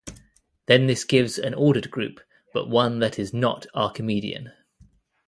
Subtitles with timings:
[0.65, 2.21] Then this gives an ordered group,
[2.55, 4.51] but one that is not Archimedean.